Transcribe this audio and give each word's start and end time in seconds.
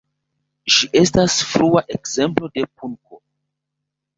Ĝi 0.75 0.87
estas 1.01 1.35
frua 1.51 1.83
ekzemplo 1.99 2.51
de 2.57 2.67
punko. 2.71 3.21